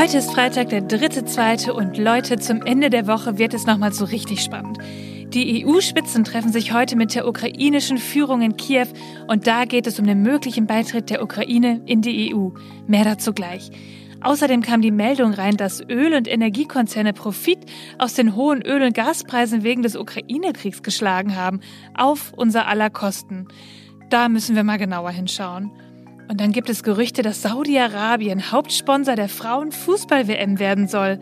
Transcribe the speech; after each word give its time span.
Heute 0.00 0.16
ist 0.16 0.32
Freitag, 0.32 0.70
der 0.70 0.80
dritte, 0.80 1.26
zweite 1.26 1.74
und 1.74 1.98
Leute, 1.98 2.38
zum 2.38 2.62
Ende 2.62 2.88
der 2.88 3.06
Woche 3.06 3.36
wird 3.36 3.52
es 3.52 3.66
nochmal 3.66 3.92
so 3.92 4.06
richtig 4.06 4.40
spannend. 4.40 4.78
Die 5.34 5.62
EU-Spitzen 5.66 6.24
treffen 6.24 6.50
sich 6.50 6.72
heute 6.72 6.96
mit 6.96 7.14
der 7.14 7.28
ukrainischen 7.28 7.98
Führung 7.98 8.40
in 8.40 8.56
Kiew 8.56 8.86
und 9.26 9.46
da 9.46 9.66
geht 9.66 9.86
es 9.86 9.98
um 9.98 10.06
den 10.06 10.22
möglichen 10.22 10.66
Beitritt 10.66 11.10
der 11.10 11.22
Ukraine 11.22 11.82
in 11.84 12.00
die 12.00 12.34
EU. 12.34 12.48
Mehr 12.86 13.04
dazu 13.04 13.34
gleich. 13.34 13.70
Außerdem 14.22 14.62
kam 14.62 14.80
die 14.80 14.90
Meldung 14.90 15.34
rein, 15.34 15.58
dass 15.58 15.82
Öl- 15.82 16.14
und 16.14 16.26
Energiekonzerne 16.26 17.12
Profit 17.12 17.58
aus 17.98 18.14
den 18.14 18.34
hohen 18.34 18.62
Öl- 18.62 18.82
und 18.82 18.94
Gaspreisen 18.94 19.64
wegen 19.64 19.82
des 19.82 19.96
Ukraine-Kriegs 19.96 20.82
geschlagen 20.82 21.36
haben, 21.36 21.60
auf 21.94 22.32
unser 22.34 22.66
aller 22.68 22.88
Kosten. 22.88 23.48
Da 24.08 24.30
müssen 24.30 24.56
wir 24.56 24.64
mal 24.64 24.78
genauer 24.78 25.10
hinschauen. 25.10 25.70
Und 26.30 26.40
dann 26.40 26.52
gibt 26.52 26.70
es 26.70 26.84
Gerüchte, 26.84 27.22
dass 27.22 27.42
Saudi-Arabien 27.42 28.52
Hauptsponsor 28.52 29.16
der 29.16 29.28
Frauenfußball-WM 29.28 30.60
werden 30.60 30.86
soll. 30.86 31.18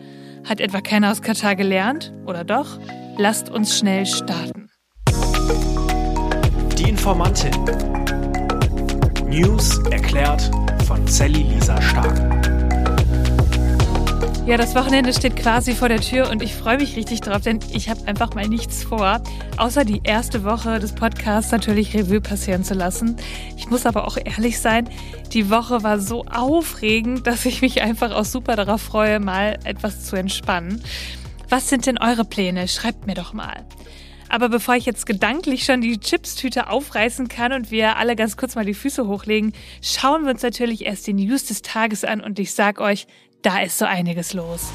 Hat 0.47 0.61
etwa 0.61 0.81
keiner 0.81 1.09
aus 1.09 1.23
Katar 1.23 1.55
gelernt? 1.55 2.13
Oder 2.27 2.43
doch? 2.43 2.79
Lasst 3.17 3.49
uns 3.49 3.75
schnell 3.75 4.05
starten. 4.05 4.69
Die 6.77 6.87
Informantin. 6.87 7.55
News 9.27 9.79
erklärt 9.89 10.51
von 10.85 11.07
Sally 11.07 11.41
Lisa 11.41 11.81
Stark. 11.81 12.28
Ja, 14.49 14.57
das 14.57 14.73
Wochenende 14.73 15.13
steht 15.13 15.35
quasi 15.35 15.75
vor 15.75 15.89
der 15.89 16.01
Tür 16.01 16.31
und 16.31 16.41
ich 16.41 16.55
freue 16.55 16.77
mich 16.77 16.95
richtig 16.95 17.21
drauf, 17.21 17.43
denn 17.43 17.59
ich 17.71 17.87
habe 17.87 18.07
einfach 18.07 18.33
mal 18.33 18.47
nichts 18.47 18.83
vor, 18.83 19.21
außer 19.57 19.85
die 19.85 20.01
erste 20.03 20.43
Woche 20.43 20.79
des 20.79 20.95
Podcasts 20.95 21.51
natürlich 21.51 21.93
Revue 21.93 22.19
passieren 22.19 22.63
zu 22.63 22.73
lassen. 22.73 23.15
Ich 23.57 23.69
muss 23.69 23.85
aber 23.85 24.07
auch 24.07 24.17
ehrlich 24.17 24.59
sein, 24.59 24.89
die 25.33 25.51
Woche 25.51 25.83
war 25.83 25.99
so 25.99 26.25
aufregend, 26.25 27.27
dass 27.27 27.45
ich 27.45 27.61
mich 27.61 27.83
einfach 27.83 28.09
auch 28.09 28.25
super 28.25 28.55
darauf 28.55 28.81
freue, 28.81 29.19
mal 29.19 29.59
etwas 29.65 30.05
zu 30.05 30.15
entspannen. 30.15 30.83
Was 31.47 31.69
sind 31.69 31.85
denn 31.85 31.99
eure 31.99 32.25
Pläne? 32.25 32.67
Schreibt 32.67 33.05
mir 33.05 33.13
doch 33.13 33.33
mal. 33.33 33.67
Aber 34.29 34.49
bevor 34.49 34.73
ich 34.73 34.87
jetzt 34.87 35.05
gedanklich 35.05 35.63
schon 35.63 35.81
die 35.81 35.99
Chipstüte 35.99 36.69
aufreißen 36.69 37.27
kann 37.27 37.53
und 37.53 37.69
wir 37.69 37.97
alle 37.97 38.15
ganz 38.15 38.35
kurz 38.35 38.55
mal 38.55 38.65
die 38.65 38.73
Füße 38.73 39.07
hochlegen, 39.07 39.53
schauen 39.83 40.23
wir 40.23 40.31
uns 40.31 40.41
natürlich 40.41 40.87
erst 40.87 41.05
die 41.05 41.13
News 41.13 41.45
des 41.45 41.61
Tages 41.61 42.03
an 42.03 42.21
und 42.21 42.39
ich 42.39 42.55
sag 42.55 42.81
euch, 42.81 43.05
da 43.41 43.61
ist 43.61 43.77
so 43.77 43.85
einiges 43.85 44.33
los. 44.33 44.71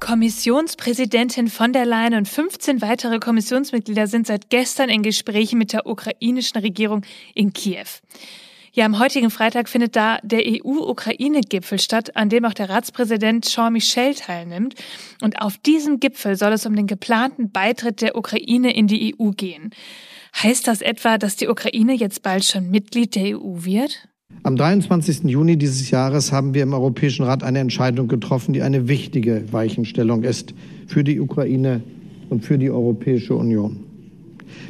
Kommissionspräsidentin 0.00 1.48
von 1.48 1.72
der 1.72 1.86
Leyen 1.86 2.14
und 2.14 2.28
15 2.28 2.82
weitere 2.82 3.18
Kommissionsmitglieder 3.18 4.06
sind 4.06 4.26
seit 4.26 4.50
gestern 4.50 4.90
in 4.90 5.02
Gesprächen 5.02 5.58
mit 5.58 5.72
der 5.72 5.86
ukrainischen 5.86 6.60
Regierung 6.60 7.02
in 7.34 7.54
Kiew. 7.54 7.86
Ja, 8.74 8.84
am 8.84 8.98
heutigen 8.98 9.30
Freitag 9.30 9.68
findet 9.68 9.94
da 9.94 10.18
der 10.22 10.42
EU-Ukraine-Gipfel 10.44 11.78
statt, 11.78 12.16
an 12.16 12.28
dem 12.28 12.44
auch 12.44 12.52
der 12.52 12.68
Ratspräsident 12.68 13.46
Jean 13.46 13.72
Michel 13.72 14.14
teilnimmt. 14.14 14.74
Und 15.22 15.40
auf 15.40 15.56
diesem 15.58 16.00
Gipfel 16.00 16.36
soll 16.36 16.52
es 16.52 16.66
um 16.66 16.74
den 16.74 16.88
geplanten 16.88 17.52
Beitritt 17.52 18.00
der 18.02 18.16
Ukraine 18.16 18.74
in 18.74 18.88
die 18.88 19.14
EU 19.18 19.30
gehen. 19.30 19.70
Heißt 20.42 20.66
das 20.66 20.82
etwa, 20.82 21.18
dass 21.18 21.36
die 21.36 21.46
Ukraine 21.48 21.94
jetzt 21.94 22.22
bald 22.22 22.44
schon 22.44 22.68
Mitglied 22.68 23.14
der 23.14 23.38
EU 23.38 23.64
wird? 23.64 24.08
Am 24.42 24.56
23. 24.56 25.24
Juni 25.24 25.56
dieses 25.56 25.90
Jahres 25.90 26.32
haben 26.32 26.52
wir 26.52 26.62
im 26.62 26.74
Europäischen 26.74 27.24
Rat 27.24 27.42
eine 27.42 27.60
Entscheidung 27.60 28.08
getroffen, 28.08 28.52
die 28.52 28.62
eine 28.62 28.88
wichtige 28.88 29.44
Weichenstellung 29.52 30.22
ist 30.22 30.54
für 30.86 31.02
die 31.04 31.20
Ukraine 31.20 31.82
und 32.28 32.44
für 32.44 32.58
die 32.58 32.70
Europäische 32.70 33.34
Union. 33.34 33.80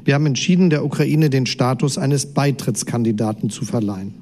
Wir 0.04 0.14
haben 0.14 0.26
entschieden, 0.26 0.70
der 0.70 0.84
Ukraine 0.84 1.30
den 1.30 1.46
Status 1.46 1.98
eines 1.98 2.26
Beitrittskandidaten 2.26 3.50
zu 3.50 3.64
verleihen. 3.64 4.14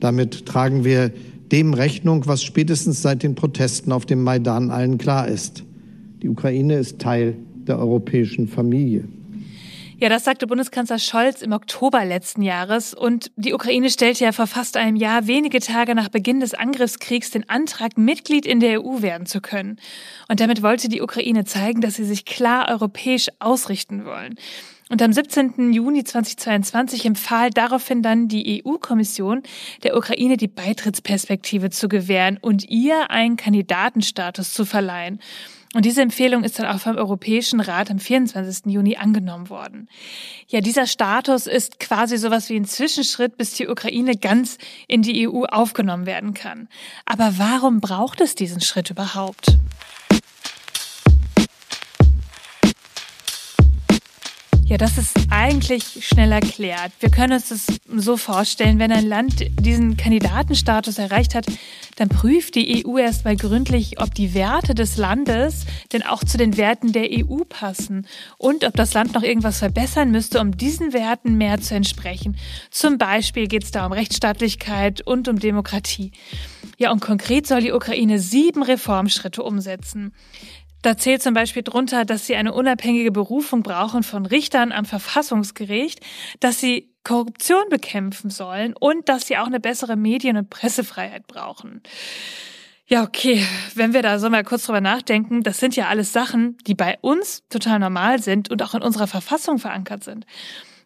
Damit 0.00 0.46
tragen 0.46 0.84
wir 0.84 1.12
dem 1.52 1.74
Rechnung, 1.74 2.26
was 2.26 2.42
spätestens 2.42 3.02
seit 3.02 3.22
den 3.22 3.34
Protesten 3.34 3.92
auf 3.92 4.06
dem 4.06 4.22
Maidan 4.22 4.70
allen 4.70 4.98
klar 4.98 5.28
ist. 5.28 5.64
Die 6.22 6.28
Ukraine 6.28 6.76
ist 6.76 6.98
Teil 6.98 7.36
der 7.66 7.78
europäischen 7.78 8.48
Familie. 8.48 9.04
Ja, 10.02 10.08
das 10.08 10.24
sagte 10.24 10.48
Bundeskanzler 10.48 10.98
Scholz 10.98 11.42
im 11.42 11.52
Oktober 11.52 12.04
letzten 12.04 12.42
Jahres. 12.42 12.92
Und 12.92 13.30
die 13.36 13.54
Ukraine 13.54 13.88
stellte 13.88 14.24
ja 14.24 14.32
vor 14.32 14.48
fast 14.48 14.76
einem 14.76 14.96
Jahr, 14.96 15.28
wenige 15.28 15.60
Tage 15.60 15.94
nach 15.94 16.08
Beginn 16.08 16.40
des 16.40 16.54
Angriffskriegs, 16.54 17.30
den 17.30 17.48
Antrag, 17.48 17.96
Mitglied 17.96 18.44
in 18.44 18.58
der 18.58 18.84
EU 18.84 19.00
werden 19.00 19.28
zu 19.28 19.40
können. 19.40 19.78
Und 20.26 20.40
damit 20.40 20.60
wollte 20.60 20.88
die 20.88 21.02
Ukraine 21.02 21.44
zeigen, 21.44 21.82
dass 21.82 21.94
sie 21.94 22.04
sich 22.04 22.24
klar 22.24 22.68
europäisch 22.68 23.28
ausrichten 23.38 24.04
wollen. 24.04 24.34
Und 24.88 25.00
am 25.02 25.12
17. 25.12 25.72
Juni 25.72 26.02
2022 26.02 27.06
empfahl 27.06 27.50
daraufhin 27.50 28.02
dann 28.02 28.26
die 28.26 28.64
EU-Kommission 28.66 29.44
der 29.84 29.96
Ukraine 29.96 30.36
die 30.36 30.48
Beitrittsperspektive 30.48 31.70
zu 31.70 31.86
gewähren 31.88 32.38
und 32.40 32.68
ihr 32.68 33.12
einen 33.12 33.36
Kandidatenstatus 33.36 34.52
zu 34.52 34.64
verleihen. 34.64 35.20
Und 35.74 35.86
diese 35.86 36.02
Empfehlung 36.02 36.44
ist 36.44 36.58
dann 36.58 36.66
auch 36.66 36.80
vom 36.80 36.96
Europäischen 36.96 37.60
Rat 37.60 37.90
am 37.90 37.98
24. 37.98 38.66
Juni 38.66 38.96
angenommen 38.96 39.48
worden. 39.48 39.88
Ja, 40.48 40.60
dieser 40.60 40.86
Status 40.86 41.46
ist 41.46 41.80
quasi 41.80 42.18
sowas 42.18 42.50
wie 42.50 42.56
ein 42.56 42.66
Zwischenschritt, 42.66 43.38
bis 43.38 43.54
die 43.54 43.68
Ukraine 43.68 44.16
ganz 44.16 44.58
in 44.86 45.02
die 45.02 45.26
EU 45.28 45.44
aufgenommen 45.44 46.06
werden 46.06 46.34
kann. 46.34 46.68
Aber 47.06 47.38
warum 47.38 47.80
braucht 47.80 48.20
es 48.20 48.34
diesen 48.34 48.60
Schritt 48.60 48.90
überhaupt? 48.90 49.56
Ja, 54.72 54.78
das 54.78 54.96
ist 54.96 55.14
eigentlich 55.28 55.98
schnell 56.00 56.32
erklärt. 56.32 56.92
Wir 57.00 57.10
können 57.10 57.34
uns 57.34 57.50
das 57.50 57.66
so 57.94 58.16
vorstellen, 58.16 58.78
wenn 58.78 58.90
ein 58.90 59.06
Land 59.06 59.44
diesen 59.60 59.98
Kandidatenstatus 59.98 60.96
erreicht 60.96 61.34
hat, 61.34 61.44
dann 61.96 62.08
prüft 62.08 62.54
die 62.54 62.82
EU 62.86 62.96
erstmal 62.96 63.36
gründlich, 63.36 64.00
ob 64.00 64.14
die 64.14 64.32
Werte 64.32 64.74
des 64.74 64.96
Landes 64.96 65.66
denn 65.92 66.02
auch 66.02 66.24
zu 66.24 66.38
den 66.38 66.56
Werten 66.56 66.92
der 66.92 67.10
EU 67.10 67.44
passen 67.46 68.06
und 68.38 68.64
ob 68.64 68.74
das 68.74 68.94
Land 68.94 69.12
noch 69.12 69.22
irgendwas 69.22 69.58
verbessern 69.58 70.10
müsste, 70.10 70.40
um 70.40 70.56
diesen 70.56 70.94
Werten 70.94 71.36
mehr 71.36 71.60
zu 71.60 71.74
entsprechen. 71.74 72.38
Zum 72.70 72.96
Beispiel 72.96 73.48
geht 73.48 73.64
es 73.64 73.72
da 73.72 73.84
um 73.84 73.92
Rechtsstaatlichkeit 73.92 75.06
und 75.06 75.28
um 75.28 75.38
Demokratie. 75.38 76.12
Ja, 76.78 76.92
und 76.92 77.00
konkret 77.00 77.46
soll 77.46 77.60
die 77.60 77.72
Ukraine 77.72 78.18
sieben 78.18 78.62
Reformschritte 78.62 79.42
umsetzen. 79.42 80.14
Da 80.82 80.96
zählt 80.96 81.22
zum 81.22 81.32
Beispiel 81.32 81.62
drunter, 81.62 82.04
dass 82.04 82.26
sie 82.26 82.34
eine 82.34 82.52
unabhängige 82.52 83.12
Berufung 83.12 83.62
brauchen 83.62 84.02
von 84.02 84.26
Richtern 84.26 84.72
am 84.72 84.84
Verfassungsgericht, 84.84 86.00
dass 86.40 86.60
sie 86.60 86.92
Korruption 87.04 87.68
bekämpfen 87.70 88.30
sollen 88.30 88.74
und 88.78 89.08
dass 89.08 89.26
sie 89.26 89.38
auch 89.38 89.46
eine 89.46 89.60
bessere 89.60 89.96
Medien- 89.96 90.36
und 90.36 90.50
Pressefreiheit 90.50 91.26
brauchen. 91.26 91.82
Ja, 92.86 93.04
okay, 93.04 93.44
wenn 93.74 93.92
wir 93.92 94.02
da 94.02 94.18
so 94.18 94.28
mal 94.28 94.44
kurz 94.44 94.66
drüber 94.66 94.80
nachdenken, 94.80 95.42
das 95.42 95.58
sind 95.58 95.76
ja 95.76 95.88
alles 95.88 96.12
Sachen, 96.12 96.58
die 96.66 96.74
bei 96.74 96.98
uns 97.00 97.42
total 97.48 97.78
normal 97.78 98.20
sind 98.20 98.50
und 98.50 98.62
auch 98.62 98.74
in 98.74 98.82
unserer 98.82 99.06
Verfassung 99.06 99.58
verankert 99.58 100.04
sind. 100.04 100.26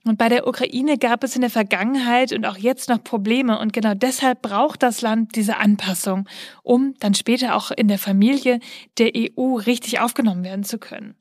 Und 0.06 0.18
bei 0.18 0.28
der 0.28 0.46
Ukraine 0.46 0.98
gab 0.98 1.24
es 1.24 1.34
in 1.34 1.40
der 1.40 1.50
Vergangenheit 1.50 2.32
und 2.32 2.44
auch 2.46 2.56
jetzt 2.56 2.88
noch 2.88 3.02
Probleme. 3.02 3.58
Und 3.58 3.72
genau 3.72 3.92
deshalb 3.94 4.40
braucht 4.40 4.84
das 4.84 5.02
Land 5.02 5.34
diese 5.34 5.56
Anpassung, 5.56 6.28
um 6.62 6.94
dann 7.00 7.14
später 7.14 7.56
auch 7.56 7.72
in 7.72 7.88
der 7.88 7.98
Familie 7.98 8.60
der 8.98 9.10
EU 9.16 9.56
richtig 9.56 9.98
aufgenommen 9.98 10.44
werden 10.44 10.62
zu 10.62 10.78
können. 10.78 11.16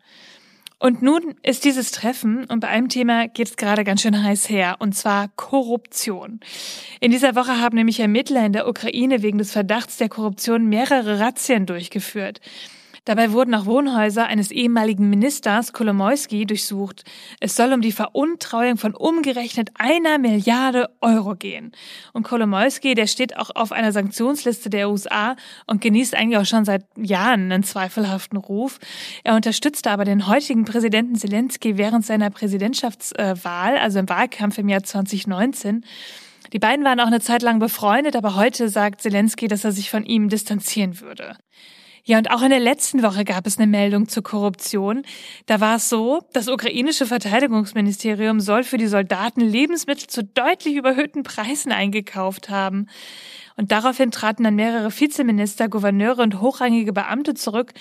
Und 0.77 1.01
nun 1.01 1.35
ist 1.41 1.65
dieses 1.65 1.89
Treffen, 1.89 2.45
und 2.45 2.59
bei 2.59 2.67
einem 2.67 2.89
Thema 2.89 3.27
geht 3.27 3.47
es 3.47 3.57
gerade 3.57 3.83
ganz 3.83 4.03
schön 4.03 4.21
heiß 4.21 4.49
her, 4.49 4.75
und 4.77 4.93
zwar 4.93 5.29
Korruption. 5.29 6.41
In 6.99 7.09
dieser 7.09 7.35
Woche 7.35 7.59
haben 7.59 7.77
nämlich 7.77 7.99
Ermittler 7.99 8.45
in 8.45 8.53
der 8.53 8.67
Ukraine 8.67 9.23
wegen 9.23 9.39
des 9.39 9.51
Verdachts 9.51 9.97
der 9.97 10.09
Korruption 10.09 10.67
mehrere 10.67 11.19
Razzien 11.19 11.65
durchgeführt. 11.65 12.39
Dabei 13.05 13.31
wurden 13.31 13.53
auch 13.53 13.67
Wohnhäuser 13.67 14.25
eines 14.25 14.49
ehemaligen 14.49 15.09
Ministers 15.11 15.73
Kolomoisky 15.73 16.47
durchsucht. 16.47 17.03
Es 17.39 17.55
soll 17.55 17.71
um 17.71 17.81
die 17.81 17.91
Veruntreuung 17.91 18.77
von 18.77 18.95
umgerechnet 18.95 19.69
einer 19.75 20.17
Milliarde 20.17 20.89
Euro 21.01 21.35
gehen. 21.35 21.71
Und 22.13 22.23
Kolomoisky, 22.23 22.95
der 22.95 23.05
steht 23.05 23.37
auch 23.37 23.51
auf 23.53 23.71
einer 23.71 23.91
Sanktionsliste 23.91 24.71
der 24.71 24.89
USA 24.89 25.35
und 25.67 25.81
genießt 25.81 26.15
eigentlich 26.15 26.39
auch 26.39 26.45
schon 26.45 26.65
seit 26.65 26.83
Jahren 26.97 27.51
einen 27.51 27.63
zweifelhaften 27.63 28.37
Ruf. 28.37 28.79
Er 29.23 29.35
unterstützte 29.35 29.91
aber 29.91 30.03
den 30.03 30.25
heutigen 30.25 30.65
Präsidenten 30.65 31.15
Zelensky 31.15 31.77
während 31.77 32.07
seiner 32.07 32.31
Präsidentschaftswahl, 32.31 33.77
also 33.77 33.99
im 33.99 34.09
Wahlkampf 34.09 34.57
im 34.57 34.67
Jahr 34.67 34.83
2019. 34.83 35.85
Die 36.53 36.59
beiden 36.59 36.83
waren 36.83 36.99
auch 36.99 37.07
eine 37.07 37.21
Zeit 37.21 37.43
lang 37.43 37.59
befreundet, 37.59 38.15
aber 38.15 38.35
heute 38.35 38.67
sagt 38.69 39.01
Zelensky, 39.01 39.47
dass 39.47 39.63
er 39.63 39.71
sich 39.71 39.91
von 39.91 40.05
ihm 40.05 40.29
distanzieren 40.29 41.01
würde. 41.01 41.37
Ja, 42.07 42.19
und 42.19 42.29
auch 42.29 42.43
in 42.43 42.51
der 42.51 42.59
letzten 42.59 43.01
Woche 43.01 43.25
gab 43.25 43.47
es 43.47 43.57
eine 43.57 43.65
Meldung 43.65 44.07
zur 44.07 44.21
Korruption. 44.21 45.01
Da 45.47 45.59
war 45.59 45.77
es 45.77 45.89
so, 45.89 46.21
das 46.33 46.47
ukrainische 46.47 47.07
Verteidigungsministerium 47.07 48.39
soll 48.39 48.63
für 48.63 48.77
die 48.77 48.85
Soldaten 48.85 49.41
Lebensmittel 49.41 50.05
zu 50.05 50.23
deutlich 50.23 50.75
überhöhten 50.75 51.23
Preisen 51.23 51.71
eingekauft 51.71 52.49
haben. 52.49 52.85
Und 53.57 53.71
daraufhin 53.71 54.11
traten 54.11 54.43
dann 54.43 54.55
mehrere 54.55 54.91
Vizeminister, 54.91 55.67
Gouverneure 55.67 56.21
und 56.21 56.41
hochrangige 56.41 56.93
Beamte 56.93 57.33
zurück. 57.33 57.73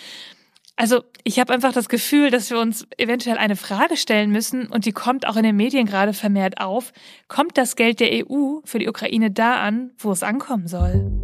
Also 0.77 1.05
ich 1.23 1.39
habe 1.39 1.53
einfach 1.53 1.73
das 1.73 1.91
Gefühl, 1.91 2.31
dass 2.31 2.49
wir 2.51 2.59
uns 2.59 2.87
eventuell 2.97 3.37
eine 3.37 3.57
Frage 3.57 3.99
stellen 3.99 4.31
müssen, 4.31 4.69
und 4.69 4.87
die 4.87 4.93
kommt 4.93 5.29
auch 5.29 5.37
in 5.37 5.43
den 5.43 5.57
Medien 5.57 5.85
gerade 5.87 6.15
vermehrt 6.15 6.63
auf. 6.63 6.93
Kommt 7.29 7.59
das 7.59 7.77
Geld 7.77 8.01
der 8.01 8.27
EU 8.27 8.61
für 8.65 8.79
die 8.79 8.89
Ukraine 8.89 9.31
da 9.31 9.57
an, 9.57 9.91
wo 9.99 10.11
es 10.13 10.23
ankommen 10.23 10.67
soll? 10.67 11.24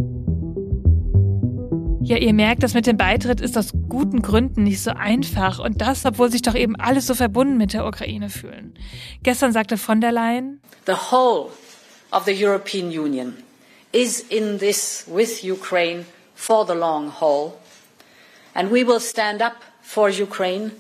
Ja, 2.11 2.17
ihr 2.17 2.35
merkt, 2.35 2.65
das 2.65 2.75
mit 2.75 2.89
dem 2.89 2.97
Beitritt 2.97 3.41
ist 3.41 3.57
aus 3.57 3.71
guten 3.89 4.21
Gründen 4.21 4.65
nicht 4.65 4.83
so 4.83 4.91
einfach. 4.91 5.61
Und 5.61 5.81
das, 5.81 6.05
obwohl 6.05 6.29
sich 6.29 6.43
doch 6.43 6.57
eben 6.57 6.75
alles 6.75 7.07
so 7.07 7.15
verbunden 7.15 7.57
mit 7.57 7.73
der 7.73 7.87
Ukraine 7.87 8.31
fühlen. 8.31 8.75
Gestern 9.23 9.53
sagte 9.53 9.77
von 9.77 10.01
der 10.01 10.11
Leyen, 10.11 10.61
The 10.87 10.95
whole 11.13 11.51
of 12.11 12.25
the 12.25 12.33
European 12.33 12.89
Union 12.89 13.37
is 13.93 14.19
in 14.29 14.59
this 14.59 15.05
with 15.07 15.45
Ukraine 15.45 16.05
for 16.35 16.67
the 16.67 16.73
long 16.73 17.13
haul. 17.21 17.53
And 18.55 18.73
we 18.73 18.85
will 18.85 18.99
stand 18.99 19.41
up 19.41 19.59
for 19.81 20.09
Ukraine 20.09 20.73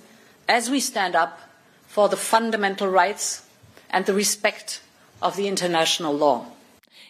as 0.49 0.69
we 0.69 0.81
stand 0.81 1.15
up 1.15 1.38
for 1.87 2.11
the 2.11 2.17
fundamental 2.17 2.88
rights 2.88 3.44
and 3.93 4.05
the 4.05 4.15
respect 4.15 4.81
of 5.23 5.37
the 5.37 5.47
international 5.47 6.12
law. 6.12 6.44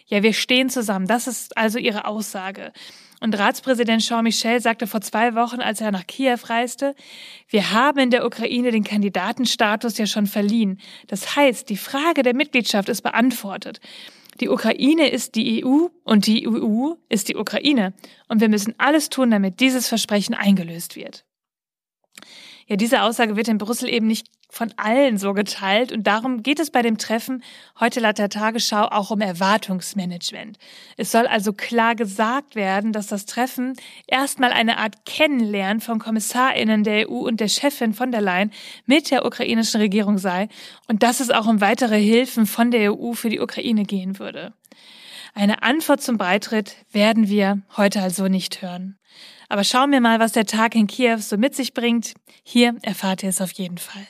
Ja, 0.05 0.21
wir 0.21 0.33
stehen 0.33 0.69
zusammen. 0.69 1.07
Das 1.07 1.25
ist 1.25 1.57
also 1.57 1.79
ihre 1.79 2.05
Aussage. 2.05 2.71
Und 3.21 3.37
Ratspräsident 3.37 4.01
Jean 4.01 4.23
Michel 4.23 4.59
sagte 4.59 4.87
vor 4.87 4.99
zwei 4.99 5.35
Wochen, 5.35 5.61
als 5.61 5.79
er 5.79 5.91
nach 5.91 6.07
Kiew 6.07 6.39
reiste, 6.45 6.95
wir 7.47 7.71
haben 7.71 7.99
in 7.99 8.09
der 8.09 8.25
Ukraine 8.25 8.71
den 8.71 8.83
Kandidatenstatus 8.83 9.99
ja 9.99 10.07
schon 10.07 10.25
verliehen. 10.25 10.79
Das 11.05 11.35
heißt, 11.35 11.69
die 11.69 11.77
Frage 11.77 12.23
der 12.23 12.33
Mitgliedschaft 12.35 12.89
ist 12.89 13.03
beantwortet. 13.03 13.79
Die 14.39 14.49
Ukraine 14.49 15.07
ist 15.09 15.35
die 15.35 15.63
EU 15.63 15.89
und 16.03 16.25
die 16.25 16.47
EU 16.47 16.93
ist 17.09 17.29
die 17.29 17.35
Ukraine. 17.35 17.93
Und 18.27 18.41
wir 18.41 18.49
müssen 18.49 18.73
alles 18.79 19.09
tun, 19.09 19.29
damit 19.29 19.59
dieses 19.59 19.87
Versprechen 19.87 20.33
eingelöst 20.33 20.95
wird. 20.95 21.23
Ja, 22.65 22.75
diese 22.75 23.03
Aussage 23.03 23.35
wird 23.35 23.49
in 23.49 23.59
Brüssel 23.59 23.87
eben 23.87 24.07
nicht 24.07 24.25
von 24.51 24.73
allen 24.75 25.17
so 25.17 25.33
geteilt 25.33 25.93
und 25.93 26.05
darum 26.05 26.43
geht 26.43 26.59
es 26.59 26.71
bei 26.71 26.81
dem 26.81 26.97
Treffen 26.97 27.41
heute 27.79 28.01
laut 28.01 28.17
der 28.17 28.27
Tagesschau 28.27 28.83
auch 28.83 29.09
um 29.09 29.21
Erwartungsmanagement. 29.21 30.57
Es 30.97 31.11
soll 31.11 31.25
also 31.25 31.53
klar 31.53 31.95
gesagt 31.95 32.55
werden, 32.55 32.91
dass 32.91 33.07
das 33.07 33.25
Treffen 33.25 33.73
erstmal 34.07 34.51
eine 34.51 34.77
Art 34.77 35.05
Kennenlernen 35.05 35.79
von 35.79 35.99
Kommissarinnen 35.99 36.83
der 36.83 37.09
EU 37.09 37.19
und 37.19 37.39
der 37.39 37.47
Chefin 37.47 37.93
von 37.93 38.11
der 38.11 38.19
Leyen 38.19 38.51
mit 38.85 39.09
der 39.09 39.25
ukrainischen 39.25 39.79
Regierung 39.79 40.17
sei 40.17 40.49
und 40.87 41.01
dass 41.01 41.21
es 41.21 41.29
auch 41.29 41.47
um 41.47 41.61
weitere 41.61 41.99
Hilfen 41.99 42.45
von 42.45 42.71
der 42.71 42.93
EU 42.93 43.13
für 43.13 43.29
die 43.29 43.39
Ukraine 43.39 43.85
gehen 43.85 44.19
würde. 44.19 44.53
Eine 45.33 45.63
Antwort 45.63 46.01
zum 46.01 46.17
Beitritt 46.17 46.75
werden 46.91 47.29
wir 47.29 47.61
heute 47.77 48.01
also 48.01 48.27
nicht 48.27 48.61
hören. 48.61 48.97
Aber 49.47 49.63
schauen 49.63 49.91
wir 49.91 50.01
mal, 50.01 50.19
was 50.19 50.33
der 50.33 50.45
Tag 50.45 50.75
in 50.75 50.87
Kiew 50.87 51.19
so 51.19 51.37
mit 51.37 51.55
sich 51.55 51.73
bringt. 51.73 52.15
Hier 52.43 52.75
erfahrt 52.81 53.23
ihr 53.23 53.29
es 53.29 53.39
auf 53.39 53.51
jeden 53.53 53.77
Fall. 53.77 54.07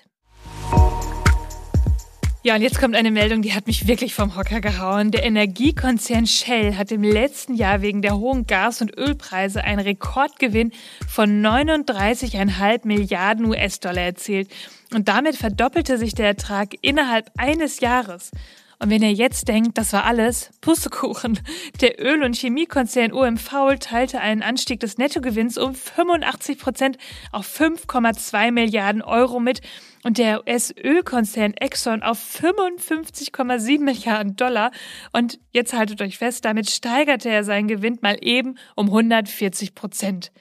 Ja, 2.43 2.55
und 2.55 2.63
jetzt 2.63 2.79
kommt 2.79 2.95
eine 2.95 3.11
Meldung, 3.11 3.43
die 3.43 3.53
hat 3.53 3.67
mich 3.67 3.85
wirklich 3.85 4.15
vom 4.15 4.35
Hocker 4.35 4.61
gehauen. 4.61 5.11
Der 5.11 5.23
Energiekonzern 5.23 6.25
Shell 6.25 6.75
hat 6.75 6.91
im 6.91 7.03
letzten 7.03 7.53
Jahr 7.53 7.83
wegen 7.83 8.01
der 8.01 8.17
hohen 8.17 8.47
Gas- 8.47 8.81
und 8.81 8.97
Ölpreise 8.97 9.63
einen 9.63 9.79
Rekordgewinn 9.79 10.71
von 11.07 11.45
39,5 11.45 12.87
Milliarden 12.87 13.45
US-Dollar 13.45 14.01
erzielt. 14.01 14.49
Und 14.91 15.07
damit 15.07 15.35
verdoppelte 15.35 15.99
sich 15.99 16.15
der 16.15 16.25
Ertrag 16.25 16.73
innerhalb 16.81 17.29
eines 17.37 17.79
Jahres. 17.79 18.31
Und 18.81 18.89
wenn 18.89 19.03
ihr 19.03 19.13
jetzt 19.13 19.47
denkt, 19.47 19.77
das 19.77 19.93
war 19.93 20.05
alles, 20.05 20.49
Pustekuchen. 20.59 21.39
Der 21.81 22.03
Öl- 22.03 22.23
und 22.23 22.35
Chemiekonzern 22.35 23.13
OMV 23.13 23.75
teilte 23.79 24.19
einen 24.19 24.41
Anstieg 24.41 24.79
des 24.79 24.97
Nettogewinns 24.97 25.59
um 25.59 25.75
85 25.75 26.57
Prozent 26.57 26.97
auf 27.31 27.45
5,2 27.47 28.49
Milliarden 28.51 29.03
Euro 29.03 29.39
mit 29.39 29.61
und 30.01 30.17
der 30.17 30.47
US-Ölkonzern 30.47 31.53
Exxon 31.53 32.01
auf 32.01 32.17
55,7 32.17 33.81
Milliarden 33.81 34.35
Dollar. 34.35 34.71
Und 35.13 35.39
jetzt 35.51 35.73
haltet 35.73 36.01
euch 36.01 36.17
fest, 36.17 36.43
damit 36.43 36.67
steigerte 36.67 37.29
er 37.29 37.43
seinen 37.43 37.67
Gewinn 37.67 37.99
mal 38.01 38.17
eben 38.19 38.57
um 38.75 38.87
140 38.87 39.75
Prozent. 39.75 40.31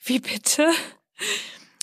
Wie 0.00 0.18
bitte? 0.18 0.68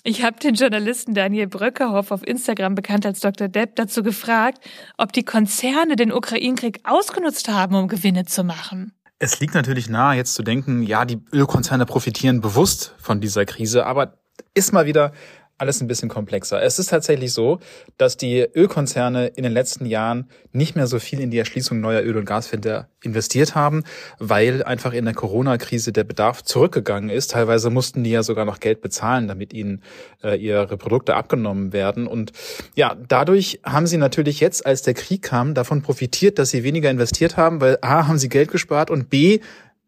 Ich 0.08 0.24
habe 0.24 0.38
den 0.38 0.54
Journalisten 0.54 1.16
Daniel 1.16 1.48
Bröckerhoff 1.48 2.12
auf 2.12 2.22
Instagram, 2.28 2.76
bekannt 2.76 3.08
als 3.08 3.22
Dr. 3.22 3.48
Depp, 3.48 3.76
dazu 3.76 4.04
gefragt, 4.04 4.60
ob 5.00 5.12
die 5.14 5.24
Konzerne 5.24 5.96
den 5.96 6.14
Ukraine-Krieg 6.14 6.82
ausgenutzt 6.84 7.50
haben, 7.50 7.74
um 7.74 7.88
Gewinne 7.88 8.24
zu 8.24 8.44
machen. 8.44 8.94
Es 9.18 9.40
liegt 9.40 9.56
natürlich 9.56 9.90
nahe, 9.90 10.16
jetzt 10.16 10.36
zu 10.36 10.44
denken, 10.44 10.84
ja, 10.84 11.06
die 11.06 11.24
Ölkonzerne 11.34 11.88
profitieren 11.88 12.40
bewusst 12.40 12.94
von 13.00 13.20
dieser 13.20 13.46
Krise, 13.46 13.88
aber 13.88 14.20
ist 14.54 14.74
mal 14.74 14.86
wieder 14.86 15.12
alles 15.58 15.82
ein 15.82 15.88
bisschen 15.88 16.10
komplexer. 16.10 16.62
Es 16.62 16.80
ist 16.80 16.90
tatsächlich 16.90 17.32
so, 17.34 17.60
dass 17.98 18.18
die 18.18 18.42
Ölkonzerne 18.42 19.28
in 19.28 19.44
den 19.44 19.54
letzten 19.54 19.86
Jahren 19.86 20.30
nicht 20.52 20.76
mehr 20.76 20.88
so 20.88 21.00
viel 21.00 21.22
in 21.22 21.32
die 21.32 21.38
Erschließung 21.38 21.80
neuer 21.80 22.02
Öl- 22.02 22.18
und 22.18 22.26
Gasfelder 22.26 22.90
investiert 23.02 23.56
haben, 23.56 23.84
weil 24.20 24.64
einfach 24.64 24.92
in 24.92 25.06
der 25.06 25.14
Corona-Krise 25.14 25.94
der 25.94 26.04
Bedarf 26.04 26.44
zurückgegangen 26.44 27.10
ist. 27.10 27.32
Teilweise 27.32 27.70
mussten 27.70 28.04
die 28.04 28.12
ja 28.12 28.24
sogar 28.24 28.44
noch 28.44 28.60
Geld 28.60 28.82
bezahlen, 28.82 29.28
damit 29.30 29.54
ihnen 29.54 29.82
äh, 30.24 30.36
ihre 30.36 30.78
Produkte 30.78 31.16
abgenommen 31.16 31.72
werden. 31.72 32.08
Und 32.08 32.34
ja, 32.76 32.96
dadurch 33.08 33.62
haben 33.64 33.88
sie 33.88 33.98
natürlich 33.98 34.42
jetzt, 34.42 34.66
als 34.66 34.82
der 34.82 34.94
Krieg 34.94 35.22
kam, 35.22 35.54
davon 35.54 35.82
profitiert, 35.82 36.38
dass 36.38 36.50
sie 36.50 36.64
weniger 36.64 36.90
investiert 36.90 37.38
haben, 37.38 37.62
weil 37.62 37.78
A, 37.82 38.08
haben 38.08 38.18
sie 38.18 38.30
Geld 38.30 38.52
gespart 38.52 38.90
und 38.90 39.10
B, 39.10 39.40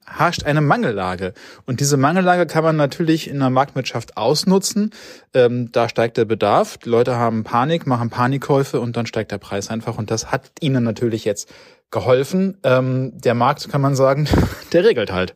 herrscht 0.08 0.44
eine 0.44 0.62
Mangellage. 0.62 1.34
Und 1.66 1.80
diese 1.80 1.98
Mangellage 1.98 2.46
kann 2.46 2.64
man 2.64 2.76
natürlich 2.76 3.30
in 3.30 3.40
der 3.40 3.50
Marktwirtschaft 3.50 4.18
ausnutzen. 4.18 4.92
Ähm, 5.34 5.72
da 5.72 5.90
steigt 5.90 6.18
der 6.18 6.26
Bedarf, 6.26 6.78
die 6.78 6.90
Leute 6.90 7.16
haben 7.16 7.44
Panik, 7.44 7.86
machen 7.86 8.10
Panikkäufe 8.10 8.80
und 8.80 8.96
dann 8.98 9.06
steigt 9.06 9.32
der 9.32 9.38
Preis 9.38 9.70
einfach. 9.70 9.98
Und 9.98 10.10
das 10.10 10.32
hat 10.32 10.52
ihnen 10.62 10.84
natürlich 10.84 11.26
jetzt 11.26 11.50
geholfen. 11.92 12.58
Ähm, 12.64 13.12
der 13.20 13.34
Markt, 13.34 13.70
kann 13.70 13.82
man 13.82 13.96
sagen, 13.96 14.28
der 14.74 14.86
regelt 14.86 15.12
halt. 15.12 15.36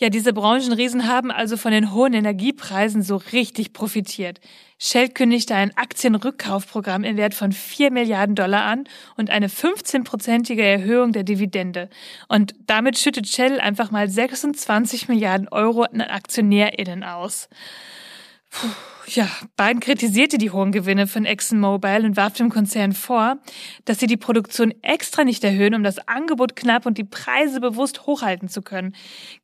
Ja, 0.00 0.08
diese 0.08 0.32
Branchenriesen 0.32 1.06
haben 1.06 1.30
also 1.30 1.58
von 1.58 1.72
den 1.72 1.92
hohen 1.92 2.14
Energiepreisen 2.14 3.02
so 3.02 3.16
richtig 3.16 3.74
profitiert. 3.74 4.40
Shell 4.78 5.10
kündigte 5.10 5.54
ein 5.54 5.76
Aktienrückkaufprogramm 5.76 7.04
im 7.04 7.18
Wert 7.18 7.34
von 7.34 7.52
4 7.52 7.90
Milliarden 7.90 8.34
Dollar 8.34 8.64
an 8.64 8.84
und 9.18 9.28
eine 9.28 9.48
15-prozentige 9.48 10.62
Erhöhung 10.62 11.12
der 11.12 11.22
Dividende. 11.22 11.90
Und 12.28 12.54
damit 12.66 12.96
schüttet 12.96 13.28
Shell 13.28 13.60
einfach 13.60 13.90
mal 13.90 14.08
26 14.08 15.08
Milliarden 15.08 15.48
Euro 15.48 15.82
an 15.82 16.00
AktionärInnen 16.00 17.04
aus. 17.04 17.50
Puh. 18.50 18.68
Ja, 19.12 19.28
Biden 19.56 19.80
kritisierte 19.80 20.38
die 20.38 20.52
hohen 20.52 20.70
Gewinne 20.70 21.08
von 21.08 21.24
ExxonMobil 21.24 22.04
und 22.04 22.16
warf 22.16 22.34
dem 22.34 22.48
Konzern 22.48 22.92
vor, 22.92 23.38
dass 23.84 23.98
sie 23.98 24.06
die 24.06 24.16
Produktion 24.16 24.72
extra 24.82 25.24
nicht 25.24 25.42
erhöhen, 25.42 25.74
um 25.74 25.82
das 25.82 26.06
Angebot 26.06 26.54
knapp 26.54 26.86
und 26.86 26.96
die 26.96 27.04
Preise 27.04 27.60
bewusst 27.60 28.06
hochhalten 28.06 28.48
zu 28.48 28.62
können. 28.62 28.94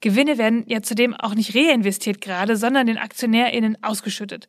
Gewinne 0.00 0.38
werden 0.38 0.62
ja 0.68 0.82
zudem 0.82 1.14
auch 1.14 1.34
nicht 1.34 1.56
reinvestiert 1.56 2.20
gerade, 2.20 2.56
sondern 2.56 2.86
den 2.86 2.98
AktionärInnen 2.98 3.82
ausgeschüttet. 3.82 4.48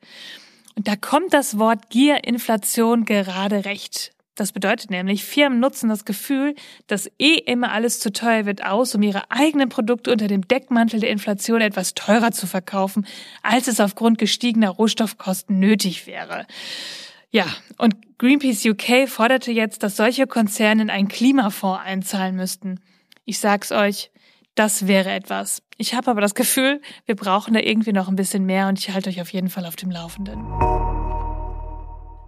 Und 0.75 0.87
da 0.87 0.95
kommt 0.95 1.33
das 1.33 1.57
Wort 1.57 1.89
Gierinflation 1.89 3.05
gerade 3.05 3.65
recht. 3.65 4.11
Das 4.37 4.51
bedeutet 4.51 4.91
nämlich, 4.91 5.25
Firmen 5.25 5.59
nutzen 5.59 5.89
das 5.89 6.05
Gefühl, 6.05 6.53
dass 6.85 7.09
eh 7.17 7.37
immer 7.39 7.71
alles 7.71 7.99
zu 7.99 8.13
teuer 8.13 8.45
wird 8.45 8.63
aus, 8.63 8.93
um 8.93 9.01
ihre 9.01 9.31
eigenen 9.31 9.67
Produkte 9.67 10.11
unter 10.11 10.27
dem 10.27 10.47
Deckmantel 10.47 10.99
der 10.99 11.09
Inflation 11.09 11.59
etwas 11.59 11.95
teurer 11.95 12.31
zu 12.31 12.45
verkaufen, 12.45 13.07
als 13.41 13.67
es 13.67 13.79
aufgrund 13.79 14.19
gestiegener 14.19 14.69
Rohstoffkosten 14.69 15.57
nötig 15.59 16.05
wäre. 16.05 16.45
Ja, 17.31 17.47
und 17.79 17.95
Greenpeace 18.19 18.67
UK 18.67 19.09
forderte 19.09 19.51
jetzt, 19.51 19.81
dass 19.81 19.97
solche 19.97 20.27
Konzerne 20.27 20.83
in 20.83 20.89
einen 20.91 21.07
Klimafonds 21.07 21.81
einzahlen 21.83 22.35
müssten. 22.35 22.79
Ich 23.25 23.39
sag's 23.39 23.71
euch, 23.71 24.11
das 24.53 24.85
wäre 24.85 25.11
etwas. 25.11 25.63
Ich 25.77 25.95
habe 25.95 26.11
aber 26.11 26.21
das 26.21 26.35
Gefühl, 26.35 26.79
wir 27.07 27.15
brauchen 27.15 27.55
da 27.55 27.59
irgendwie 27.59 27.91
noch 27.91 28.07
ein 28.07 28.15
bisschen 28.15 28.45
mehr 28.45 28.67
und 28.67 28.77
ich 28.77 28.91
halte 28.91 29.09
euch 29.09 29.19
auf 29.19 29.33
jeden 29.33 29.49
Fall 29.49 29.65
auf 29.65 29.75
dem 29.75 29.89
Laufenden. 29.89 30.96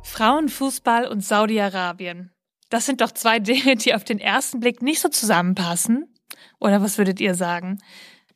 Frauenfußball 0.04 1.08
und 1.08 1.24
Saudi-Arabien. 1.24 2.32
Das 2.70 2.86
sind 2.86 3.02
doch 3.02 3.12
zwei 3.12 3.40
Dinge, 3.40 3.76
die 3.76 3.94
auf 3.94 4.04
den 4.04 4.20
ersten 4.20 4.60
Blick 4.60 4.82
nicht 4.82 5.00
so 5.00 5.10
zusammenpassen. 5.10 6.14
Oder 6.60 6.82
was 6.82 6.98
würdet 6.98 7.20
ihr 7.20 7.36
sagen? 7.36 7.80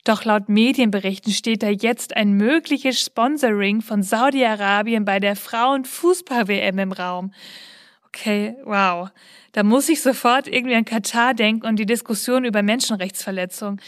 Doch 0.04 0.24
laut 0.24 0.48
Medienberichten 0.50 1.32
steht 1.32 1.62
da 1.62 1.68
jetzt 1.68 2.14
ein 2.14 2.32
mögliches 2.32 3.00
Sponsoring 3.00 3.80
von 3.80 4.02
Saudi-Arabien 4.02 5.04
bei 5.04 5.18
der 5.18 5.34
Frauenfußball-WM 5.34 6.78
im 6.78 6.92
Raum. 6.92 7.32
Okay, 8.08 8.54
wow. 8.64 9.08
Da 9.52 9.62
muss 9.62 9.88
ich 9.88 10.02
sofort 10.02 10.46
irgendwie 10.46 10.74
an 10.74 10.84
Katar 10.84 11.32
denken 11.32 11.66
und 11.66 11.76
die 11.76 11.86
Diskussion 11.86 12.44
über 12.44 12.62
Menschenrechtsverletzungen. 12.62 13.80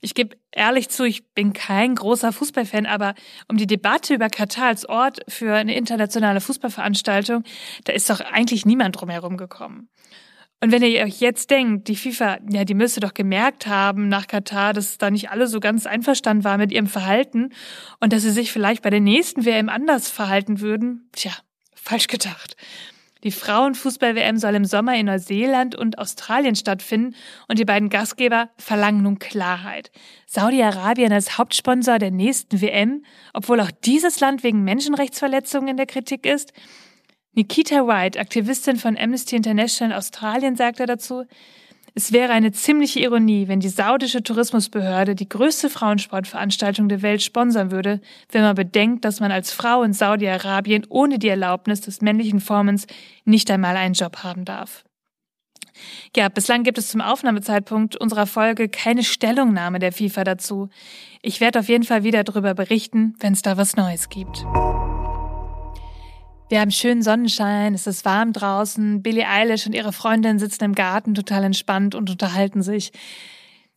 Ich 0.00 0.14
gebe 0.14 0.36
ehrlich 0.52 0.88
zu, 0.88 1.04
ich 1.04 1.26
bin 1.34 1.52
kein 1.52 1.94
großer 1.94 2.32
Fußballfan, 2.32 2.86
aber 2.86 3.14
um 3.48 3.56
die 3.56 3.66
Debatte 3.66 4.14
über 4.14 4.28
Katar 4.28 4.68
als 4.68 4.88
Ort 4.88 5.20
für 5.28 5.54
eine 5.54 5.74
internationale 5.74 6.40
Fußballveranstaltung, 6.40 7.44
da 7.84 7.92
ist 7.92 8.08
doch 8.08 8.20
eigentlich 8.20 8.64
niemand 8.64 9.00
drumherum 9.00 9.36
gekommen. 9.36 9.88
Und 10.62 10.72
wenn 10.72 10.82
ihr 10.82 11.02
euch 11.04 11.20
jetzt 11.20 11.50
denkt, 11.50 11.88
die 11.88 11.96
FIFA, 11.96 12.38
ja, 12.50 12.64
die 12.64 12.74
müsste 12.74 13.00
doch 13.00 13.14
gemerkt 13.14 13.66
haben 13.66 14.08
nach 14.08 14.26
Katar, 14.26 14.74
dass 14.74 14.98
da 14.98 15.10
nicht 15.10 15.30
alle 15.30 15.46
so 15.46 15.58
ganz 15.58 15.86
einverstanden 15.86 16.44
waren 16.44 16.60
mit 16.60 16.70
ihrem 16.70 16.86
Verhalten 16.86 17.50
und 17.98 18.12
dass 18.12 18.22
sie 18.22 18.30
sich 18.30 18.52
vielleicht 18.52 18.82
bei 18.82 18.90
der 18.90 19.00
nächsten 19.00 19.46
WM 19.46 19.70
anders 19.70 20.10
verhalten 20.10 20.60
würden, 20.60 21.08
tja, 21.12 21.32
falsch 21.74 22.08
gedacht. 22.08 22.56
Die 23.22 23.32
Frauenfußball-WM 23.32 24.38
soll 24.38 24.54
im 24.54 24.64
Sommer 24.64 24.96
in 24.96 25.06
Neuseeland 25.06 25.76
und 25.76 25.98
Australien 25.98 26.54
stattfinden 26.54 27.14
und 27.48 27.58
die 27.58 27.64
beiden 27.64 27.90
Gastgeber 27.90 28.48
verlangen 28.56 29.02
nun 29.02 29.18
Klarheit. 29.18 29.90
Saudi-Arabien 30.26 31.12
als 31.12 31.36
Hauptsponsor 31.36 31.98
der 31.98 32.10
nächsten 32.10 32.60
WM, 32.62 33.04
obwohl 33.34 33.60
auch 33.60 33.70
dieses 33.84 34.20
Land 34.20 34.42
wegen 34.42 34.64
Menschenrechtsverletzungen 34.64 35.68
in 35.68 35.76
der 35.76 35.86
Kritik 35.86 36.24
ist? 36.24 36.52
Nikita 37.34 37.86
White, 37.86 38.18
Aktivistin 38.18 38.76
von 38.76 38.96
Amnesty 38.98 39.36
International 39.36 39.96
Australien, 39.96 40.56
sagte 40.56 40.86
dazu, 40.86 41.24
es 41.94 42.12
wäre 42.12 42.32
eine 42.32 42.52
ziemliche 42.52 43.00
Ironie, 43.00 43.48
wenn 43.48 43.60
die 43.60 43.68
saudische 43.68 44.22
Tourismusbehörde 44.22 45.14
die 45.14 45.28
größte 45.28 45.70
Frauensportveranstaltung 45.70 46.88
der 46.88 47.02
Welt 47.02 47.22
sponsern 47.22 47.70
würde, 47.70 48.00
wenn 48.30 48.42
man 48.42 48.54
bedenkt, 48.54 49.04
dass 49.04 49.20
man 49.20 49.32
als 49.32 49.52
Frau 49.52 49.82
in 49.82 49.92
Saudi-Arabien 49.92 50.86
ohne 50.88 51.18
die 51.18 51.28
Erlaubnis 51.28 51.80
des 51.80 52.00
männlichen 52.00 52.40
Formens 52.40 52.86
nicht 53.24 53.50
einmal 53.50 53.76
einen 53.76 53.94
Job 53.94 54.18
haben 54.18 54.44
darf. 54.44 54.84
Ja, 56.14 56.28
bislang 56.28 56.62
gibt 56.62 56.78
es 56.78 56.88
zum 56.88 57.00
Aufnahmezeitpunkt 57.00 57.96
unserer 57.96 58.26
Folge 58.26 58.68
keine 58.68 59.02
Stellungnahme 59.02 59.78
der 59.78 59.92
FIFA 59.92 60.24
dazu. 60.24 60.68
Ich 61.22 61.40
werde 61.40 61.60
auf 61.60 61.68
jeden 61.68 61.84
Fall 61.84 62.04
wieder 62.04 62.24
darüber 62.24 62.54
berichten, 62.54 63.14
wenn 63.20 63.32
es 63.32 63.42
da 63.42 63.56
was 63.56 63.76
Neues 63.76 64.08
gibt. 64.08 64.44
Wir 66.50 66.58
haben 66.58 66.72
schönen 66.72 67.00
Sonnenschein, 67.00 67.74
es 67.74 67.86
ist 67.86 68.04
warm 68.04 68.32
draußen. 68.32 69.04
Billie 69.04 69.24
Eilish 69.24 69.66
und 69.66 69.72
ihre 69.72 69.92
Freundin 69.92 70.40
sitzen 70.40 70.64
im 70.64 70.74
Garten 70.74 71.14
total 71.14 71.44
entspannt 71.44 71.94
und 71.94 72.10
unterhalten 72.10 72.60
sich. 72.60 72.90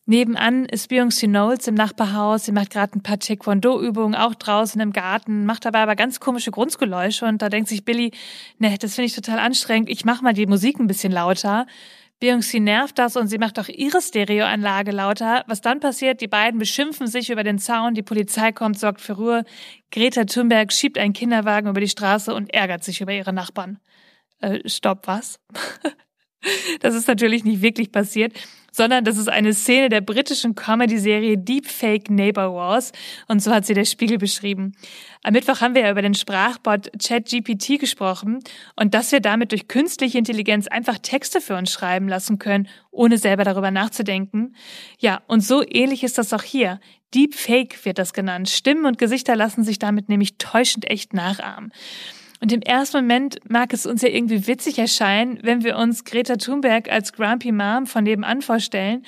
Nebenan 0.07 0.65
ist 0.65 0.89
Beyoncé 0.89 1.27
Knowles 1.27 1.67
im 1.67 1.75
Nachbarhaus. 1.75 2.45
Sie 2.45 2.51
macht 2.51 2.71
gerade 2.71 2.97
ein 2.97 3.03
paar 3.03 3.19
Taekwondo-Übungen, 3.19 4.15
auch 4.15 4.33
draußen 4.33 4.81
im 4.81 4.91
Garten, 4.91 5.45
macht 5.45 5.65
dabei 5.65 5.83
aber 5.83 5.95
ganz 5.95 6.19
komische 6.19 6.49
Grundgeräusche. 6.49 7.27
Und 7.27 7.43
da 7.43 7.49
denkt 7.49 7.69
sich 7.69 7.85
Billy, 7.85 8.09
ne, 8.57 8.75
das 8.79 8.95
finde 8.95 9.05
ich 9.05 9.13
total 9.13 9.37
anstrengend. 9.37 9.87
Ich 9.87 10.03
mach 10.03 10.23
mal 10.23 10.33
die 10.33 10.47
Musik 10.47 10.79
ein 10.79 10.87
bisschen 10.87 11.13
lauter. 11.13 11.67
Beyoncé 12.23 12.61
nervt 12.61 12.97
das 12.99 13.17
und 13.17 13.27
sie 13.27 13.37
macht 13.37 13.59
auch 13.59 13.67
ihre 13.67 14.01
Stereoanlage 14.01 14.91
lauter. 14.91 15.43
Was 15.47 15.59
dann 15.59 15.81
passiert, 15.81 16.21
die 16.21 16.29
beiden 16.29 16.57
beschimpfen 16.57 17.05
sich 17.05 17.29
über 17.29 17.43
den 17.43 17.59
Zaun, 17.59 17.95
die 17.95 18.01
Polizei 18.01 18.53
kommt, 18.53 18.79
sorgt 18.79 19.01
für 19.01 19.13
Ruhe. 19.13 19.43
Greta 19.91 20.23
Thunberg 20.23 20.71
schiebt 20.71 20.97
einen 20.97 21.11
Kinderwagen 21.11 21.67
über 21.67 21.81
die 21.81 21.89
Straße 21.89 22.33
und 22.33 22.53
ärgert 22.53 22.85
sich 22.85 23.01
über 23.01 23.11
ihre 23.11 23.33
Nachbarn. 23.33 23.77
Äh, 24.39 24.67
stopp, 24.69 25.05
was? 25.05 25.41
das 26.79 26.95
ist 26.95 27.09
natürlich 27.09 27.43
nicht 27.43 27.61
wirklich 27.61 27.91
passiert 27.91 28.31
sondern 28.73 29.05
das 29.05 29.17
ist 29.17 29.29
eine 29.29 29.53
Szene 29.53 29.87
der 29.87 30.01
britischen 30.01 30.55
Comedy-Serie 30.55 31.37
Deepfake 31.37 32.09
Neighbor 32.09 32.53
Wars 32.53 32.91
und 33.27 33.41
so 33.41 33.51
hat 33.51 33.65
sie 33.65 33.73
der 33.73 33.85
Spiegel 33.85 34.17
beschrieben. 34.17 34.73
Am 35.21 35.33
Mittwoch 35.33 35.61
haben 35.61 35.75
wir 35.75 35.83
ja 35.83 35.91
über 35.91 36.01
den 36.01 36.15
Sprachbot 36.15 36.89
ChatGPT 37.01 37.79
gesprochen 37.79 38.39
und 38.75 38.93
dass 38.93 39.11
wir 39.11 39.21
damit 39.21 39.51
durch 39.51 39.67
künstliche 39.67 40.17
Intelligenz 40.17 40.67
einfach 40.67 40.97
Texte 40.97 41.39
für 41.39 41.55
uns 41.55 41.71
schreiben 41.71 42.09
lassen 42.09 42.39
können, 42.39 42.67
ohne 42.91 43.17
selber 43.17 43.43
darüber 43.43 43.71
nachzudenken. 43.71 44.55
Ja, 44.99 45.21
und 45.27 45.41
so 45.41 45.63
ähnlich 45.65 46.03
ist 46.03 46.17
das 46.17 46.33
auch 46.33 46.43
hier. 46.43 46.79
Deepfake 47.13 47.85
wird 47.85 47.99
das 47.99 48.13
genannt. 48.13 48.49
Stimmen 48.49 48.85
und 48.85 48.97
Gesichter 48.97 49.35
lassen 49.35 49.63
sich 49.63 49.77
damit 49.77 50.09
nämlich 50.09 50.37
täuschend 50.39 50.89
echt 50.89 51.13
nachahmen. 51.13 51.71
Und 52.43 52.51
im 52.51 52.61
ersten 52.61 52.97
Moment 52.97 53.39
mag 53.49 53.71
es 53.71 53.85
uns 53.85 54.01
ja 54.01 54.09
irgendwie 54.09 54.47
witzig 54.47 54.77
erscheinen, 54.77 55.39
wenn 55.43 55.63
wir 55.63 55.77
uns 55.77 56.03
Greta 56.03 56.35
Thunberg 56.35 56.91
als 56.91 57.13
Grumpy 57.13 57.53
Mom 57.53 57.87
von 57.87 58.03
nebenan 58.03 58.41
vorstellen. 58.41 59.05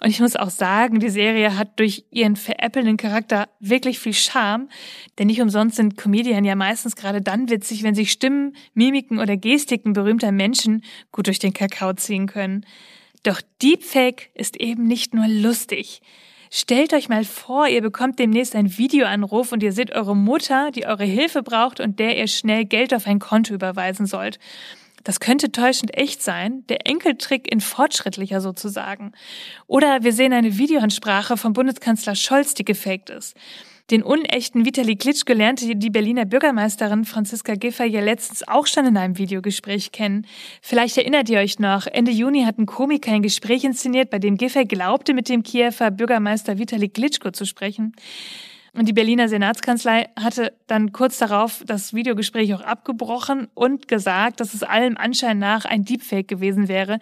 Und 0.00 0.10
ich 0.10 0.20
muss 0.20 0.36
auch 0.36 0.50
sagen, 0.50 1.00
die 1.00 1.08
Serie 1.08 1.58
hat 1.58 1.80
durch 1.80 2.04
ihren 2.12 2.36
veräppelnden 2.36 2.96
Charakter 2.96 3.48
wirklich 3.58 3.98
viel 3.98 4.14
Charme, 4.14 4.68
denn 5.18 5.26
nicht 5.26 5.40
umsonst 5.40 5.74
sind 5.74 5.96
Comedien 5.96 6.44
ja 6.44 6.54
meistens 6.54 6.94
gerade 6.94 7.20
dann 7.20 7.50
witzig, 7.50 7.82
wenn 7.82 7.96
sich 7.96 8.12
Stimmen, 8.12 8.54
Mimiken 8.74 9.18
oder 9.18 9.36
Gestiken 9.36 9.92
berühmter 9.92 10.30
Menschen 10.30 10.84
gut 11.10 11.26
durch 11.26 11.40
den 11.40 11.52
Kakao 11.52 11.94
ziehen 11.94 12.28
können. 12.28 12.64
Doch 13.24 13.40
Deepfake 13.60 14.30
ist 14.34 14.56
eben 14.60 14.84
nicht 14.84 15.14
nur 15.14 15.26
lustig. 15.26 16.00
Stellt 16.50 16.94
euch 16.94 17.08
mal 17.08 17.24
vor, 17.24 17.68
ihr 17.68 17.82
bekommt 17.82 18.18
demnächst 18.18 18.54
einen 18.54 18.78
Videoanruf 18.78 19.52
und 19.52 19.62
ihr 19.62 19.72
seht 19.72 19.92
eure 19.92 20.16
Mutter, 20.16 20.70
die 20.70 20.86
eure 20.86 21.04
Hilfe 21.04 21.42
braucht 21.42 21.80
und 21.80 21.98
der 21.98 22.16
ihr 22.16 22.26
schnell 22.26 22.64
Geld 22.64 22.94
auf 22.94 23.06
ein 23.06 23.18
Konto 23.18 23.52
überweisen 23.52 24.06
sollt. 24.06 24.38
Das 25.04 25.20
könnte 25.20 25.52
täuschend 25.52 25.96
echt 25.96 26.22
sein, 26.22 26.64
der 26.68 26.86
Enkeltrick 26.86 27.50
in 27.50 27.60
fortschrittlicher 27.60 28.40
sozusagen. 28.40 29.12
Oder 29.66 30.02
wir 30.02 30.12
sehen 30.12 30.32
eine 30.32 30.58
Videoansprache 30.58 31.36
vom 31.36 31.52
Bundeskanzler 31.52 32.14
Scholz, 32.14 32.54
die 32.54 32.64
gefaked 32.64 33.10
ist. 33.10 33.36
Den 33.90 34.02
unechten 34.02 34.66
Vitali 34.66 34.96
Klitschko 34.96 35.32
lernte 35.32 35.74
die 35.74 35.88
Berliner 35.88 36.26
Bürgermeisterin 36.26 37.06
Franziska 37.06 37.54
Giffey 37.54 37.86
ja 37.86 38.02
letztens 38.02 38.46
auch 38.46 38.66
schon 38.66 38.84
in 38.84 38.98
einem 38.98 39.16
Videogespräch 39.16 39.92
kennen. 39.92 40.26
Vielleicht 40.60 40.98
erinnert 40.98 41.30
ihr 41.30 41.38
euch 41.38 41.58
noch, 41.58 41.86
Ende 41.86 42.10
Juni 42.10 42.44
hat 42.44 42.58
ein 42.58 42.66
Komiker 42.66 43.12
ein 43.12 43.22
Gespräch 43.22 43.64
inszeniert, 43.64 44.10
bei 44.10 44.18
dem 44.18 44.36
Giffey 44.36 44.66
glaubte, 44.66 45.14
mit 45.14 45.30
dem 45.30 45.42
Kiewer 45.42 45.90
Bürgermeister 45.90 46.58
Vitali 46.58 46.90
Klitschko 46.90 47.30
zu 47.30 47.46
sprechen. 47.46 47.94
Und 48.78 48.86
die 48.86 48.92
Berliner 48.92 49.28
Senatskanzlei 49.28 50.06
hatte 50.16 50.52
dann 50.68 50.92
kurz 50.92 51.18
darauf 51.18 51.64
das 51.66 51.94
Videogespräch 51.94 52.54
auch 52.54 52.60
abgebrochen 52.60 53.48
und 53.54 53.88
gesagt, 53.88 54.38
dass 54.38 54.54
es 54.54 54.62
allem 54.62 54.96
Anschein 54.96 55.40
nach 55.40 55.64
ein 55.64 55.84
Deepfake 55.84 56.28
gewesen 56.28 56.68
wäre. 56.68 57.00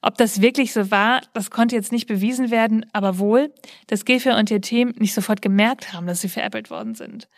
Ob 0.00 0.18
das 0.18 0.42
wirklich 0.42 0.72
so 0.72 0.90
war, 0.90 1.20
das 1.32 1.52
konnte 1.52 1.76
jetzt 1.76 1.92
nicht 1.92 2.08
bewiesen 2.08 2.50
werden, 2.50 2.86
aber 2.92 3.20
wohl, 3.20 3.54
dass 3.86 4.04
Gefe 4.04 4.34
und 4.34 4.50
ihr 4.50 4.60
Team 4.60 4.94
nicht 4.98 5.14
sofort 5.14 5.42
gemerkt 5.42 5.92
haben, 5.92 6.08
dass 6.08 6.22
sie 6.22 6.28
veräppelt 6.28 6.70
worden 6.70 6.96
sind. 6.96 7.28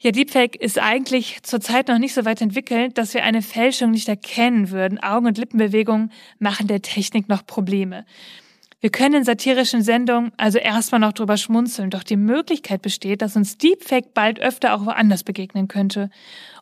Ja, 0.00 0.10
Deepfake 0.10 0.56
ist 0.56 0.78
eigentlich 0.78 1.42
zurzeit 1.44 1.88
noch 1.88 1.98
nicht 1.98 2.12
so 2.12 2.26
weit 2.26 2.42
entwickelt, 2.42 2.98
dass 2.98 3.14
wir 3.14 3.24
eine 3.24 3.40
Fälschung 3.40 3.92
nicht 3.92 4.08
erkennen 4.08 4.70
würden. 4.70 5.02
Augen- 5.02 5.28
und 5.28 5.38
Lippenbewegungen 5.38 6.12
machen 6.38 6.66
der 6.66 6.82
Technik 6.82 7.30
noch 7.30 7.46
Probleme. 7.46 8.04
Wir 8.82 8.90
können 8.90 9.14
in 9.14 9.24
satirischen 9.24 9.82
Sendungen 9.82 10.32
also 10.38 10.58
erstmal 10.58 11.00
noch 11.00 11.12
drüber 11.12 11.36
schmunzeln, 11.36 11.90
doch 11.90 12.02
die 12.02 12.16
Möglichkeit 12.16 12.82
besteht, 12.82 13.22
dass 13.22 13.36
uns 13.36 13.56
Deepfake 13.56 14.12
bald 14.12 14.40
öfter 14.40 14.74
auch 14.74 14.84
woanders 14.84 15.22
begegnen 15.22 15.68
könnte. 15.68 16.10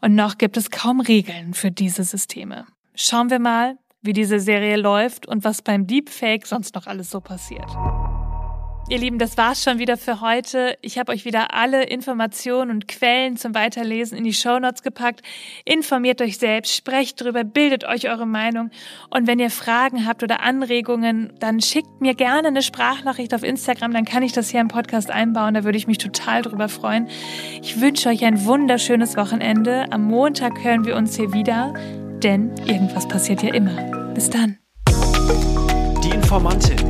Und 0.03 0.15
noch 0.15 0.37
gibt 0.37 0.59
es 0.59 0.71
kaum 0.71 1.01
Regeln 1.01 1.55
für 1.55 1.71
diese 1.71 2.05
Systeme. 2.05 2.67
Schauen 2.95 3.31
wir 3.31 3.39
mal, 3.39 3.79
wie 4.03 4.13
diese 4.13 4.39
Serie 4.39 4.77
läuft 4.77 5.27
und 5.27 5.45
was 5.45 5.63
beim 5.63 5.87
Deepfake 5.87 6.47
sonst 6.47 6.75
noch 6.75 6.87
alles 6.87 7.09
so 7.09 7.23
passiert. 7.23 7.71
Ihr 8.91 8.99
Lieben, 8.99 9.21
das 9.21 9.37
war's 9.37 9.63
schon 9.63 9.79
wieder 9.79 9.97
für 9.97 10.21
heute. 10.21 10.77
Ich 10.83 10.99
habe 10.99 11.13
euch 11.13 11.25
wieder 11.25 11.55
alle 11.55 11.85
Informationen 11.85 12.73
und 12.73 12.89
Quellen 12.89 13.37
zum 13.37 13.55
Weiterlesen 13.55 14.19
in 14.19 14.25
die 14.25 14.33
Shownotes 14.33 14.83
gepackt. 14.83 15.23
Informiert 15.65 16.21
euch 16.21 16.39
selbst, 16.39 16.75
sprecht 16.75 17.21
drüber, 17.21 17.45
bildet 17.45 17.85
euch 17.85 18.11
eure 18.11 18.27
Meinung. 18.27 18.71
Und 19.09 19.29
wenn 19.29 19.39
ihr 19.39 19.51
Fragen 19.51 20.09
habt 20.09 20.25
oder 20.25 20.43
Anregungen, 20.43 21.33
dann 21.39 21.61
schickt 21.61 22.01
mir 22.01 22.15
gerne 22.15 22.49
eine 22.49 22.63
Sprachnachricht 22.63 23.33
auf 23.33 23.45
Instagram, 23.45 23.93
dann 23.93 24.05
kann 24.05 24.25
ich 24.25 24.33
das 24.33 24.51
hier 24.51 24.61
im 24.61 24.67
Podcast 24.67 25.09
einbauen. 25.09 25.55
Da 25.55 25.63
würde 25.63 25.79
ich 25.79 25.87
mich 25.87 25.99
total 25.99 26.43
drüber 26.43 26.69
freuen. 26.69 27.07
Ich 27.63 27.81
wünsche 27.81 28.09
euch 28.09 28.25
ein 28.25 28.45
wunderschönes 28.45 29.17
Wochenende. 29.17 29.85
Am 29.93 30.03
Montag 30.03 30.65
hören 30.65 30.85
wir 30.85 30.97
uns 30.97 31.15
hier 31.15 31.33
wieder, 31.33 31.75
denn 32.25 32.57
irgendwas 32.67 33.07
passiert 33.07 33.45
ja 33.45 33.55
immer. 33.55 34.13
Bis 34.15 34.31
dann. 34.31 34.59
Die 36.03 36.11
Informantin. 36.11 36.90